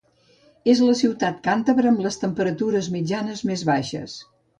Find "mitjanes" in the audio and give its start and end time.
2.95-3.45